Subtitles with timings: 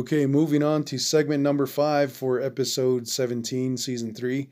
[0.00, 4.48] Okay, moving on to segment number five for episode 17, season three.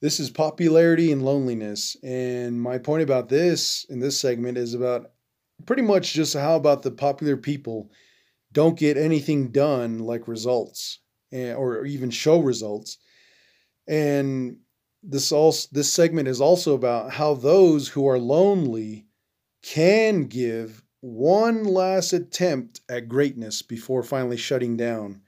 [0.00, 1.98] This is popularity and loneliness.
[2.02, 5.10] And my point about this in this segment is about
[5.66, 7.90] pretty much just how about the popular people
[8.52, 11.00] don't get anything done like results
[11.30, 12.96] eh, or even show results.
[13.86, 14.56] And
[15.02, 19.08] this also this segment is also about how those who are lonely
[19.62, 25.20] can give one last attempt at greatness before finally shutting down.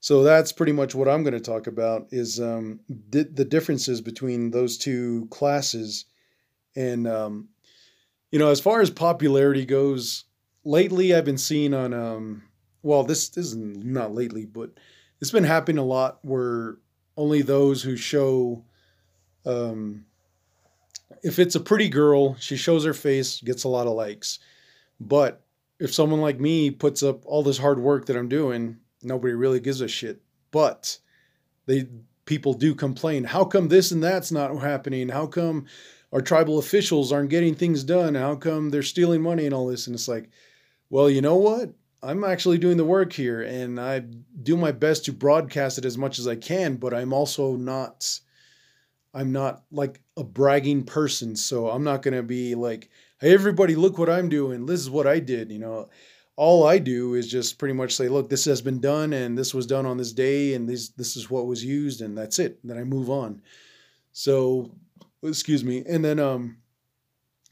[0.00, 4.00] So that's pretty much what I'm going to talk about is um, di- the differences
[4.00, 6.06] between those two classes.
[6.74, 7.48] And um,
[8.32, 10.24] you know, as far as popularity goes,
[10.64, 12.42] lately I've been seeing on um,
[12.82, 14.70] well, this, this is not lately, but
[15.20, 16.78] it's been happening a lot where
[17.16, 18.64] only those who show
[19.46, 20.06] um,
[21.22, 24.40] if it's a pretty girl, she shows her face, gets a lot of likes.
[25.00, 25.42] But
[25.78, 29.60] if someone like me puts up all this hard work that I'm doing, nobody really
[29.60, 30.22] gives a shit.
[30.50, 30.98] But
[31.66, 31.88] they
[32.24, 33.24] people do complain.
[33.24, 35.08] How come this and that's not happening?
[35.08, 35.66] How come
[36.12, 38.14] our tribal officials aren't getting things done?
[38.14, 39.86] How come they're stealing money and all this?
[39.86, 40.30] And it's like,
[40.88, 41.74] well, you know what?
[42.02, 44.00] I'm actually doing the work here and I
[44.42, 48.20] do my best to broadcast it as much as I can, but I'm also not
[49.14, 52.90] I'm not like a bragging person, so I'm not going to be like,
[53.24, 54.66] "Hey everybody, look what I'm doing.
[54.66, 55.88] This is what I did," you know.
[56.36, 59.54] All I do is just pretty much say, "Look, this has been done and this
[59.54, 62.58] was done on this day and this this is what was used and that's it."
[62.62, 63.40] Then I move on.
[64.12, 64.76] So,
[65.22, 65.82] excuse me.
[65.88, 66.58] And then um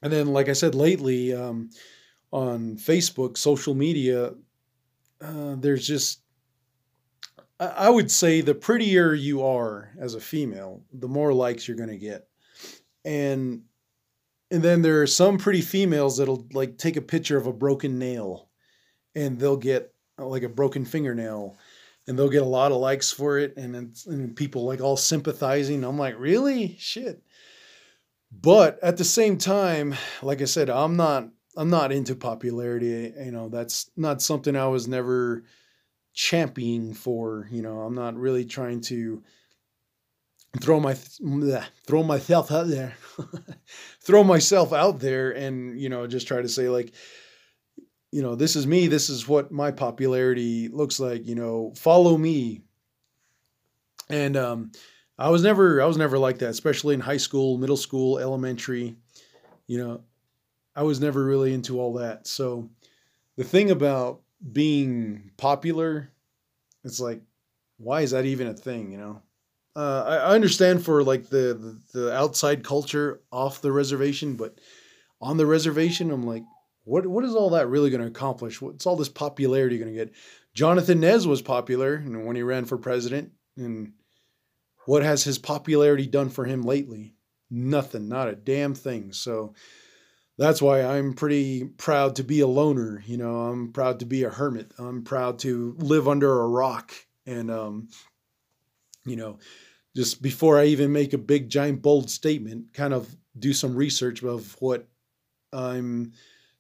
[0.03, 1.71] and then like I said lately um
[2.31, 4.35] on Facebook, social media,
[5.23, 6.21] uh, there's just
[7.59, 11.89] I would say the prettier you are as a female, the more likes you're going
[11.89, 12.29] to get.
[13.07, 13.63] And
[14.53, 17.99] and then there are some pretty females that'll like take a picture of a broken
[17.99, 18.51] nail
[19.15, 21.57] and they'll get uh, like a broken fingernail
[22.07, 25.83] and they'll get a lot of likes for it and, and people like all sympathizing.
[25.83, 26.77] I'm like, "Really?
[26.79, 27.23] Shit."
[28.31, 33.33] But at the same time, like I said, I'm not I'm not into popularity, you
[33.33, 35.45] know, that's not something I was never
[36.13, 37.49] championing for.
[37.51, 39.23] You know, I'm not really trying to
[40.61, 42.95] throw my throw myself out there,
[44.01, 46.93] throw myself out there, and you know, just try to say like,
[48.11, 48.87] you know, this is me.
[48.87, 51.27] This is what my popularity looks like.
[51.27, 52.63] You know, follow me.
[54.11, 54.73] And um,
[55.19, 58.97] I was never I was never like that, especially in high school, middle school, elementary.
[59.67, 60.01] You know,
[60.77, 62.27] I was never really into all that.
[62.27, 62.69] So
[63.37, 64.21] the thing about
[64.53, 66.11] being popular,
[66.85, 67.23] it's like,
[67.79, 68.93] why is that even a thing?
[68.93, 69.23] You know,
[69.75, 74.59] uh, I, I understand for like the, the the outside culture off the reservation, but
[75.21, 76.45] on the reservation, I'm like,
[76.85, 78.61] what what is all that really going to accomplish?
[78.61, 80.13] What's all this popularity going to get?
[80.55, 83.93] Jonathan Nez was popular know, when he ran for president, and
[84.87, 87.15] what has his popularity done for him lately?
[87.51, 89.13] Nothing, not a damn thing.
[89.13, 89.55] So
[90.39, 93.03] that's why I'm pretty proud to be a loner.
[93.07, 94.73] You know, I'm proud to be a hermit.
[94.79, 96.93] I'm proud to live under a rock.
[97.27, 97.89] And, um,
[99.05, 99.39] you know,
[99.95, 104.23] just before I even make a big, giant, bold statement, kind of do some research
[104.23, 104.87] of what
[105.53, 106.13] I'm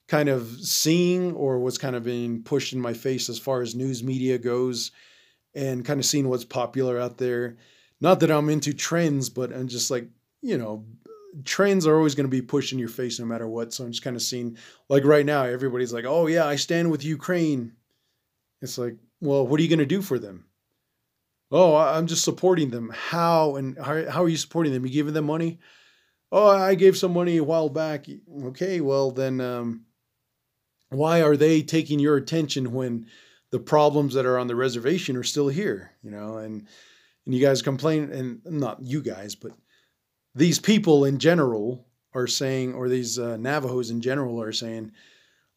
[0.08, 3.74] kind of seeing or what's kind of being pushed in my face as far as
[3.74, 4.90] news media goes
[5.54, 7.56] and kind of seeing what's popular out there.
[8.00, 10.08] Not that I'm into trends, but I'm just like,
[10.42, 10.84] you know,
[11.44, 13.72] trends are always going to be pushed in your face no matter what.
[13.72, 16.90] So I'm just kind of seeing, like right now, everybody's like, oh, yeah, I stand
[16.90, 17.72] with Ukraine.
[18.60, 20.44] It's like, well, what are you going to do for them?
[21.52, 22.90] Oh, I'm just supporting them.
[22.94, 24.86] How and how, how are you supporting them?
[24.86, 25.60] You giving them money?
[26.32, 28.06] Oh, I gave some money a while back.
[28.44, 29.84] Okay, well, then um,
[30.88, 33.06] why are they taking your attention when
[33.50, 35.92] the problems that are on the reservation are still here?
[36.02, 36.66] You know, and
[37.26, 39.52] and you guys complain, and not you guys, but
[40.34, 44.92] these people in general are saying, or these uh, Navajos in general are saying,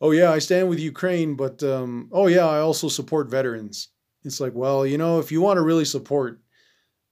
[0.02, 3.90] oh, yeah, I stand with Ukraine, but um, oh, yeah, I also support veterans.
[4.26, 6.40] It's like, well, you know, if you want to really support,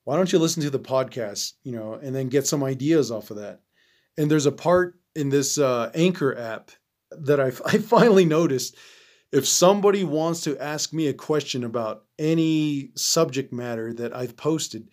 [0.04, 3.32] why don't you listen to the podcast, you know, and then get some ideas off
[3.32, 3.62] of that?
[4.18, 6.72] And there's a part in this uh, Anchor app
[7.12, 8.76] that I, I finally noticed.
[9.32, 14.90] If somebody wants to ask me a question about any subject matter that I've posted,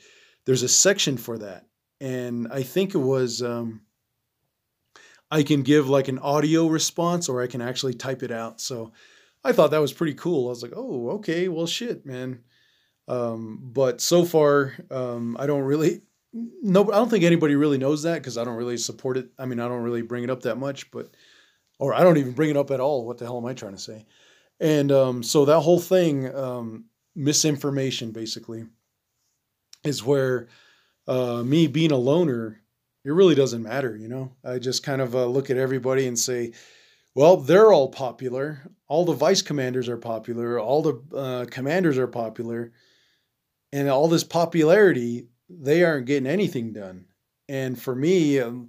[0.47, 1.67] there's a section for that
[2.01, 3.83] and I think it was um,
[5.31, 8.61] I can give like an audio response or I can actually type it out.
[8.61, 8.93] So
[9.43, 10.47] I thought that was pretty cool.
[10.47, 12.41] I was like, oh, okay, well, shit, man.
[13.09, 16.03] Um, but so far, um, I don't really
[16.33, 19.31] no, I don't think anybody really knows that because I don't really support it.
[19.39, 21.11] I mean, I don't really bring it up that much, but
[21.79, 23.07] or I don't even bring it up at all.
[23.07, 24.07] What the hell am I trying to say?
[24.61, 26.85] And um, so that whole thing, um,
[27.17, 28.65] misinformation basically
[29.83, 30.49] is where
[31.09, 32.61] uh, me being a loner,
[33.05, 34.33] it really doesn't matter, you know.
[34.45, 36.53] I just kind of uh, look at everybody and say,
[37.21, 38.63] well, they're all popular.
[38.89, 40.59] All the vice commanders are popular.
[40.59, 42.73] All the uh, commanders are popular,
[43.75, 47.05] and all this popularity, they aren't getting anything done.
[47.47, 48.69] And for me, um,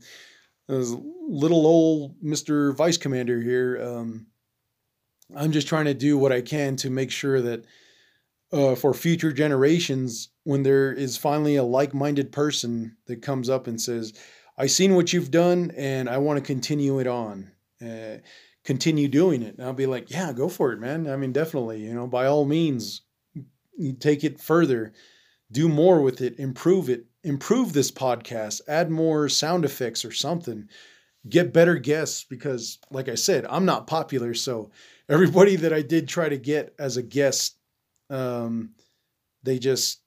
[0.68, 4.28] little old Mister Vice Commander here, um,
[5.34, 7.64] I'm just trying to do what I can to make sure that
[8.52, 13.68] uh, for future generations, when there is finally a like minded person that comes up
[13.68, 14.12] and says,
[14.58, 17.52] "I've seen what you've done and I want to continue it on.
[17.82, 18.18] Uh,
[18.64, 19.58] continue doing it.
[19.58, 21.10] And I'll be like, yeah, go for it, man.
[21.10, 23.02] I mean, definitely, you know, by all means,
[24.00, 24.94] take it further,
[25.52, 30.70] do more with it, improve it, improve this podcast, add more sound effects or something,
[31.28, 34.34] get better guests because, like I said, I'm not popular.
[34.34, 34.72] So
[35.10, 37.58] everybody that I did try to get as a guest
[38.12, 38.72] um,
[39.44, 40.02] they just,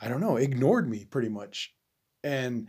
[0.00, 1.74] I don't know, ignored me pretty much.
[2.22, 2.68] And,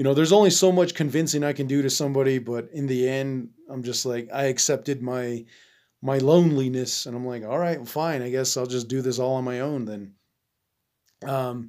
[0.00, 3.06] you know, there's only so much convincing I can do to somebody, but in the
[3.06, 5.44] end, I'm just like, I accepted my,
[6.00, 8.22] my loneliness and I'm like, all right, fine.
[8.22, 10.14] I guess I'll just do this all on my own then.
[11.26, 11.68] Um,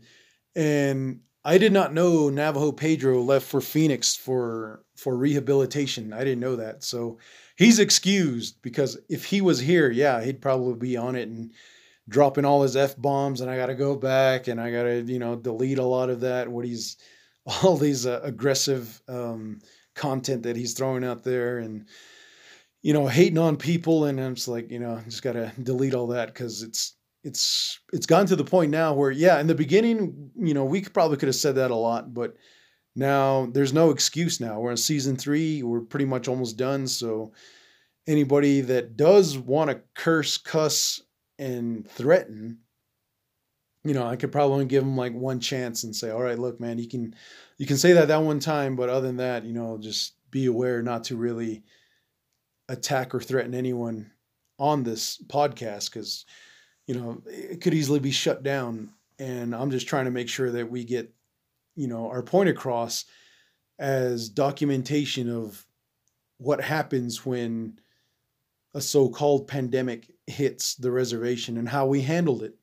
[0.56, 6.14] and I did not know Navajo Pedro left for Phoenix for for rehabilitation.
[6.14, 6.86] I didn't know that.
[6.86, 7.18] So
[7.58, 11.52] he's excused because if he was here, yeah, he'd probably be on it and
[12.08, 15.02] dropping all his f bombs, and I got to go back and I got to
[15.02, 16.48] you know delete a lot of that.
[16.48, 16.96] What he's
[17.64, 19.60] all these uh, aggressive um,
[19.96, 21.88] content that he's throwing out there, and
[22.82, 25.94] you know hating on people, and I'm just like you know just got to delete
[25.94, 29.54] all that because it's it's it's gotten to the point now where yeah in the
[29.54, 32.36] beginning you know we probably could have said that a lot but
[32.96, 34.60] now there's no excuse now.
[34.60, 35.64] We're in season three.
[35.64, 36.88] We're pretty much almost done.
[36.88, 37.34] So
[38.08, 41.02] anybody that does want to curse cuss
[41.40, 42.60] and threaten,
[43.84, 46.60] you know, I could probably give him like one chance and say, all right, look,
[46.60, 47.16] man, you can,
[47.58, 50.46] you can say that that one time, but other than that, you know, just be
[50.46, 51.64] aware not to really
[52.70, 54.12] attack or threaten anyone
[54.60, 56.26] on this podcast because,
[56.86, 58.92] you know, it could easily be shut down.
[59.20, 61.14] And I'm just trying to make sure that we get,
[61.76, 63.06] you know, our point across
[63.80, 65.66] as documentation of
[66.38, 67.80] what happens when
[68.74, 72.56] a so-called pandemic hits the reservation and how we handled it.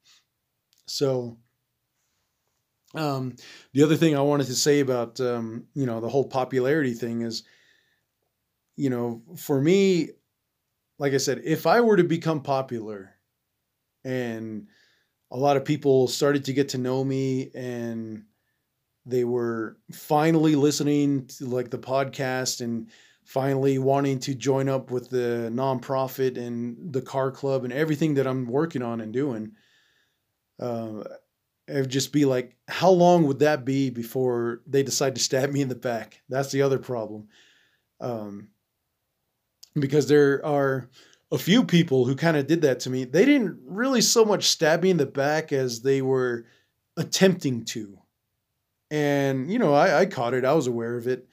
[0.88, 1.38] So,
[2.94, 3.36] um,
[3.72, 7.22] the other thing I wanted to say about um, you know the whole popularity thing
[7.22, 7.42] is,
[8.76, 10.10] you know, for me,
[10.98, 13.14] like I said, if I were to become popular,
[14.04, 14.68] and
[15.30, 18.24] a lot of people started to get to know me and
[19.06, 22.90] they were finally listening to like the podcast and
[23.24, 28.26] finally wanting to join up with the nonprofit and the car club and everything that
[28.26, 29.52] I'm working on and doing.
[30.58, 31.04] Uh,
[31.66, 35.60] it'd just be like, how long would that be before they decide to stab me
[35.60, 36.20] in the back?
[36.28, 37.28] That's the other problem.
[38.00, 38.48] Um,
[39.74, 40.88] because there are
[41.30, 43.04] a few people who kind of did that to me.
[43.04, 46.46] They didn't really so much stab me in the back as they were
[46.96, 47.98] attempting to.
[48.90, 51.28] And, you know, I, I caught it, I was aware of it.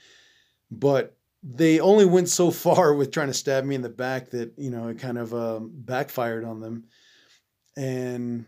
[0.69, 4.53] But they only went so far with trying to stab me in the back that
[4.57, 6.85] you know it kind of um, backfired on them.
[7.77, 8.45] And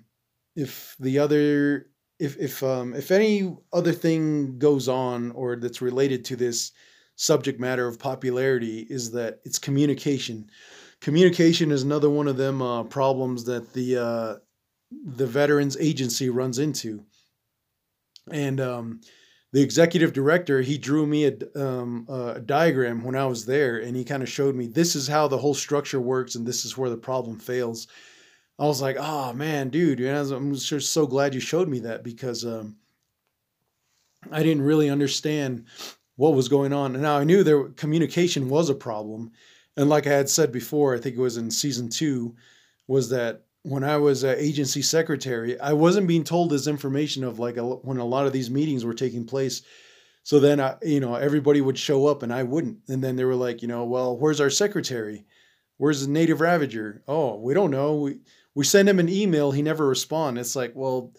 [0.58, 6.26] if the other, if if um, if any other thing goes on or that's related
[6.26, 6.72] to this
[7.16, 10.50] subject matter of popularity, is that it's communication.
[11.00, 14.36] Communication is another one of them uh, problems that the uh,
[14.92, 17.06] the Veterans Agency runs into,
[18.32, 19.00] and um,
[19.54, 23.96] the executive director he drew me a, um, a diagram when i was there and
[23.96, 26.78] he kind of showed me this is how the whole structure works and this is
[26.78, 27.88] where the problem fails
[28.60, 32.46] i was like oh man dude i'm just so glad you showed me that because
[32.46, 32.76] um,
[34.32, 35.66] i didn't really understand
[36.16, 39.32] what was going on and now i knew there communication was a problem
[39.76, 42.36] and like i had said before i think it was in season two
[42.88, 47.38] was that when I was uh, agency secretary, I wasn't being told this information of
[47.38, 49.62] like a, when a lot of these meetings were taking place.
[50.24, 52.80] So then, I, you know, everybody would show up and I wouldn't.
[52.88, 55.26] And then they were like, you know, well, where's our secretary?
[55.78, 57.04] Where's the native ravager?
[57.10, 57.96] Oh, we don't know.
[57.96, 58.20] We
[58.58, 60.42] we send him an email, he never responds.
[60.42, 61.14] It's like, well,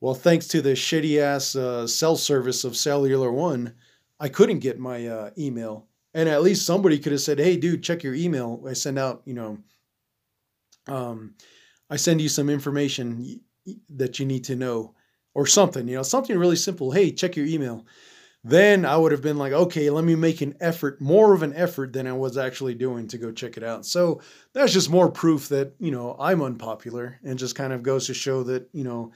[0.00, 3.74] well, thanks to the shitty ass uh, cell service of Cellular One,
[4.18, 5.86] I couldn't get my uh, email.
[6.14, 8.64] And at least somebody could have said, hey, dude, check your email.
[8.66, 9.58] I send out, you know,
[10.86, 11.34] um,
[11.90, 13.42] I send you some information
[13.90, 14.94] that you need to know
[15.34, 16.90] or something, you know, something really simple.
[16.90, 17.84] Hey, check your email.
[18.44, 21.54] Then I would have been like, okay, let me make an effort, more of an
[21.54, 23.84] effort than I was actually doing to go check it out.
[23.84, 24.20] So
[24.54, 28.14] that's just more proof that, you know, I'm unpopular and just kind of goes to
[28.14, 29.12] show that, you know,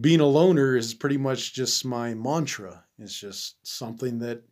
[0.00, 2.82] being a loner is pretty much just my mantra.
[2.98, 4.42] It's just something that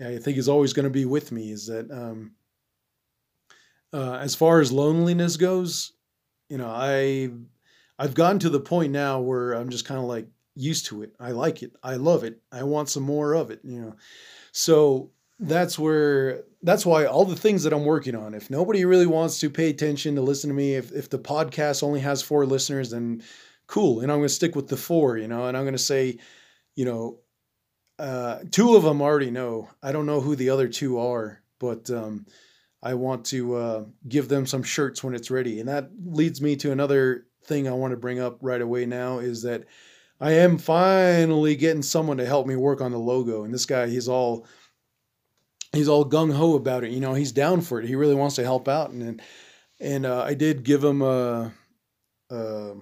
[0.00, 2.32] I think is always going to be with me is that, um,
[3.92, 5.92] uh, as far as loneliness goes,
[6.48, 7.30] you know, I,
[7.98, 10.26] I've gotten to the point now where I'm just kind of like,
[10.58, 11.14] used to it.
[11.20, 11.72] I like it.
[11.82, 12.40] I love it.
[12.52, 13.94] I want some more of it, you know.
[14.52, 19.06] So that's where that's why all the things that I'm working on, if nobody really
[19.06, 22.44] wants to pay attention to listen to me, if if the podcast only has four
[22.44, 23.22] listeners, then
[23.66, 24.00] cool.
[24.00, 26.18] And I'm gonna stick with the four, you know, and I'm gonna say,
[26.74, 27.20] you know,
[27.98, 29.68] uh, two of them already know.
[29.82, 32.26] I don't know who the other two are, but um,
[32.82, 35.60] I want to uh, give them some shirts when it's ready.
[35.60, 39.18] And that leads me to another thing I want to bring up right away now
[39.18, 39.64] is that
[40.20, 43.44] I am finally getting someone to help me work on the logo.
[43.44, 44.46] And this guy, he's all
[45.72, 46.90] he's all gung ho about it.
[46.90, 47.86] You know, he's down for it.
[47.86, 48.90] He really wants to help out.
[48.90, 49.20] And
[49.80, 51.52] and uh, I did give him a,
[52.30, 52.74] a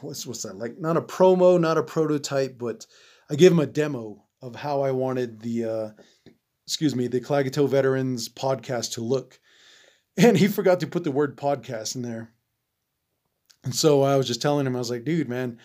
[0.00, 0.78] what's what's that like?
[0.78, 2.86] Not a promo, not a prototype, but
[3.30, 6.32] I gave him a demo of how I wanted the uh,
[6.66, 9.38] excuse me the Klagetoh Veterans podcast to look.
[10.18, 12.34] And he forgot to put the word podcast in there.
[13.64, 15.58] And so I was just telling him, I was like, dude, man,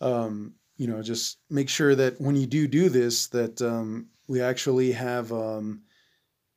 [0.00, 4.40] um, you know, just make sure that when you do do this, that um, we
[4.40, 5.82] actually have, um,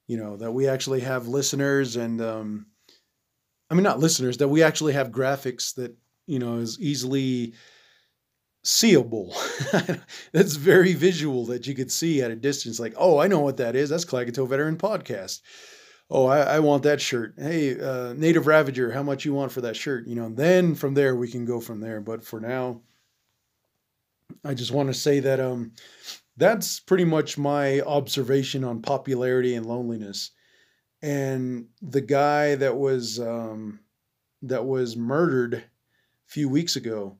[0.07, 2.67] you know, that we actually have listeners and, um,
[3.69, 5.93] I mean, not listeners, that we actually have graphics that,
[6.25, 7.53] you know, is easily
[8.63, 9.35] seeable.
[10.31, 12.79] That's very visual that you could see at a distance.
[12.79, 13.89] Like, oh, I know what that is.
[13.89, 15.41] That's Klagetoh Veteran Podcast.
[16.09, 17.33] Oh, I, I want that shirt.
[17.37, 20.07] Hey, uh, Native Ravager, how much you want for that shirt?
[20.07, 21.99] You know, then from there we can go from there.
[21.99, 22.83] But for now,
[24.43, 25.73] I just want to say that um,
[26.37, 30.31] that's pretty much my observation on popularity and loneliness.
[31.01, 33.81] And the guy that was um,
[34.41, 35.63] that was murdered a
[36.27, 37.17] few weeks ago,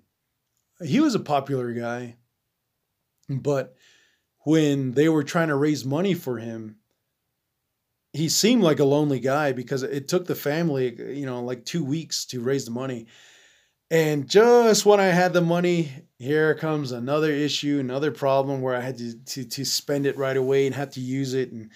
[0.84, 2.18] he was a popular guy,
[3.30, 3.76] but
[4.46, 6.78] when they were trying to raise money for him,
[8.14, 11.84] he seemed like a lonely guy because it took the family, you know, like two
[11.84, 13.08] weeks to raise the money.
[13.94, 18.80] And just when I had the money, here comes another issue, another problem where I
[18.80, 21.52] had to, to, to spend it right away and had to use it.
[21.52, 21.76] And I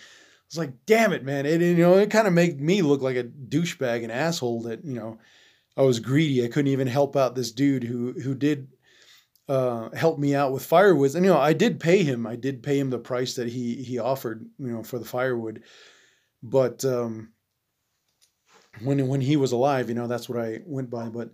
[0.50, 1.46] was like, damn it, man.
[1.46, 4.84] It, you know, it kind of made me look like a douchebag, an asshole that,
[4.84, 5.20] you know,
[5.78, 6.44] I was greedy.
[6.44, 8.70] I couldn't even help out this dude who, who did
[9.48, 11.14] uh, help me out with firewood.
[11.14, 12.26] And, you know, I did pay him.
[12.26, 15.62] I did pay him the price that he, he offered, you know, for the firewood.
[16.42, 17.34] But, um,
[18.82, 21.10] when, when he was alive, you know, that's what I went by.
[21.10, 21.30] But,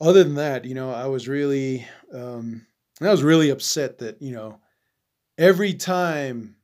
[0.00, 2.66] other than that, you know, I was really, um,
[3.00, 4.60] I was really upset that, you know,
[5.38, 6.56] every time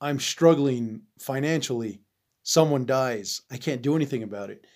[0.00, 2.00] I'm struggling financially,
[2.42, 3.42] someone dies.
[3.50, 4.66] I can't do anything about it.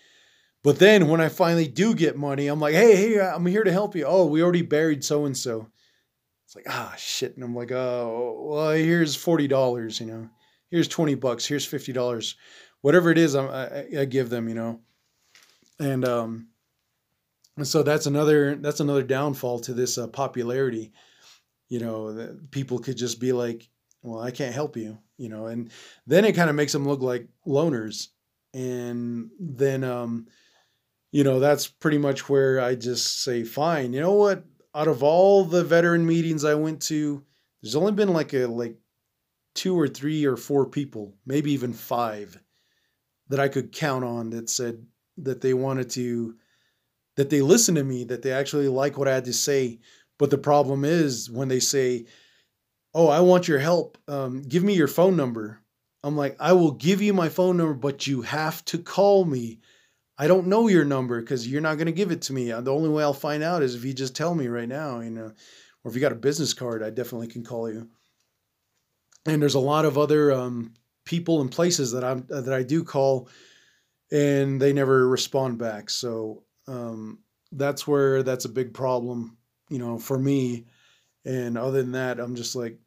[0.65, 3.73] But then when I finally do get money, I'm like, hey, hey, I'm here to
[3.73, 4.05] help you.
[4.05, 5.69] Oh, we already buried so and so.
[6.47, 7.37] It's like, ah, shit.
[7.37, 10.29] And I'm like, oh, well, here's $40, you know,
[10.71, 12.35] here's 20 bucks, here's $50,
[12.81, 14.81] whatever it is, I, I, I give them, you know.
[15.79, 16.49] And, um,
[17.59, 20.93] and so that's another that's another downfall to this uh, popularity.
[21.69, 23.69] You know, people could just be like,
[24.03, 25.71] "Well, I can't help you," you know, and
[26.07, 28.09] then it kind of makes them look like loners.
[28.55, 30.29] And then, um,
[31.11, 34.45] you know, that's pretty much where I just say, "Fine." You know what?
[34.73, 37.25] Out of all the veteran meetings I went to,
[37.61, 38.77] there's only been like a like
[39.57, 42.41] two or three or four people, maybe even five,
[43.31, 44.87] that I could count on that said
[45.17, 46.37] that they wanted to
[47.19, 49.81] that they listen to me, that they actually like what I had to say.
[50.21, 52.07] But the problem is when they say,
[52.95, 53.99] Oh, I want your help.
[54.07, 55.61] Um, give me your phone number.
[56.05, 59.59] I'm like, I will give you my phone number, but you have to call me.
[60.17, 62.53] I don't know your number because you're not going to give it to me.
[62.53, 65.11] The only way I'll find out is if you just tell me right now, you
[65.11, 65.33] know,
[65.83, 67.89] or if you got a business card, I definitely can call you.
[69.27, 70.73] And there's a lot of other um,
[71.05, 73.29] people and places that I'm that I do call,
[74.13, 75.91] and they never respond back.
[75.91, 77.21] So um,
[77.53, 79.37] that's where that's a big problem,
[79.69, 80.67] you know, for me.
[81.25, 82.79] And other than that, I'm just like,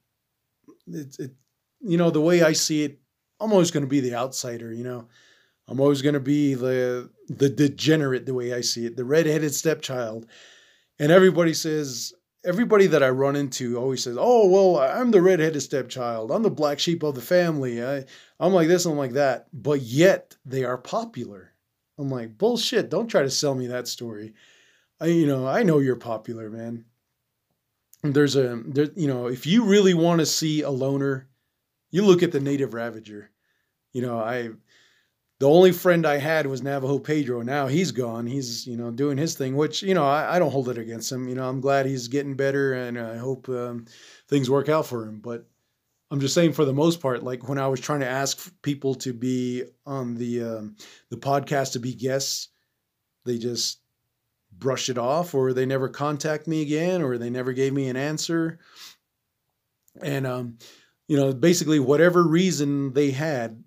[0.88, 1.32] it's it,
[1.82, 3.00] you know, the way I see it,
[3.40, 5.08] I'm always going to be the outsider, you know.
[5.68, 9.54] I'm always going to be the the degenerate the way I see it, the redheaded
[9.54, 10.28] stepchild.
[11.00, 15.62] And everybody says, everybody that I run into always says, "Oh, well, I'm the redheaded
[15.62, 16.32] stepchild.
[16.32, 17.84] I'm the black sheep of the family.
[17.84, 18.06] I,
[18.40, 21.54] I'm like this, I'm like that." But yet they are popular.
[21.98, 22.90] I'm like, bullshit.
[22.90, 24.34] Don't try to sell me that story.
[25.00, 26.86] I, you know, I know you're popular, man.
[28.04, 31.28] There's a, there, you know, if you really want to see a loner
[31.92, 33.30] you look at the native ravager.
[33.92, 34.50] You know, I
[35.40, 37.42] the only friend I had was Navajo Pedro.
[37.42, 38.26] Now he's gone.
[38.26, 41.12] He's you know doing his thing, which you know I, I don't hold it against
[41.12, 41.28] him.
[41.28, 43.86] You know, I'm glad he's getting better, and I hope um,
[44.30, 45.20] things work out for him.
[45.20, 45.46] But
[46.12, 48.96] I'm just saying, for the most part, like when I was trying to ask people
[48.96, 50.76] to be on the um,
[51.10, 52.50] the podcast to be guests,
[53.26, 53.80] they just
[54.52, 57.96] brush it off, or they never contact me again, or they never gave me an
[57.96, 58.60] answer.
[60.02, 60.58] And um,
[61.08, 63.64] you know, basically, whatever reason they had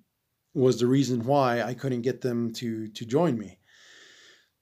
[0.52, 3.58] was the reason why I couldn't get them to to join me.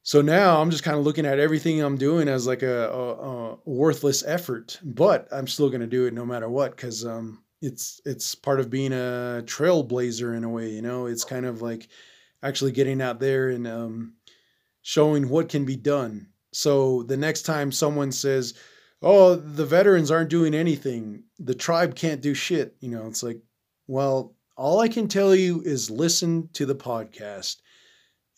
[0.05, 3.13] So now I'm just kind of looking at everything I'm doing as like a, a,
[3.53, 7.43] a worthless effort, but I'm still going to do it no matter what because um,
[7.63, 10.71] it's it's part of being a trailblazer in a way.
[10.71, 11.89] You know, it's kind of like
[12.43, 14.15] actually getting out there and um,
[14.83, 16.29] showing what can be done.
[16.53, 18.55] So the next time someone says,
[19.01, 21.25] "Oh, the veterans aren't doing anything.
[21.39, 23.41] The tribe can't do shit," you know, it's like,
[23.87, 27.57] well, all I can tell you is listen to the podcast.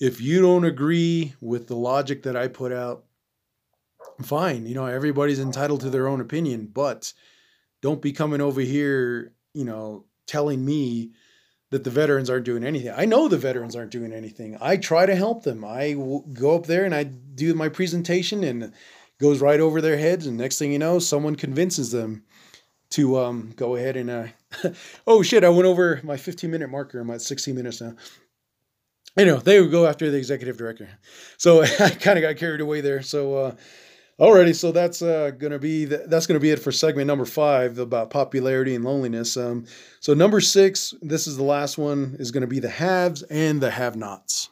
[0.01, 3.05] If you don't agree with the logic that I put out,
[4.23, 4.67] fine.
[4.67, 7.13] You know, everybody's entitled to their own opinion, but
[7.85, 11.11] don't be coming over here, you know, telling me
[11.71, 12.95] that the veterans aren't doing anything.
[12.97, 14.57] I know the veterans aren't doing anything.
[14.59, 15.67] I try to help them.
[15.67, 15.93] I
[16.33, 18.73] go up there and I do my presentation and
[19.21, 22.25] goes right over their heads and next thing you know, someone convinces them
[22.93, 24.27] to um, go ahead and uh,
[25.07, 27.01] oh shit, I went over my 15 minute marker.
[27.01, 27.97] I'm at 16 minutes now.
[29.19, 30.89] You know, they would go after the executive director.
[31.37, 33.03] So I kind of got carried away there.
[33.03, 33.57] So, uh,
[34.19, 37.79] alrighty, so that's uh, gonna be the, that's gonna be it for segment number five
[37.79, 39.37] about popularity and loneliness.
[39.37, 39.67] Um,
[40.01, 43.71] so number six, this is the last one, is gonna be the haves and the
[43.71, 44.51] have-nots.